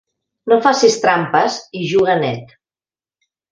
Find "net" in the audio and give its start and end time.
2.25-2.59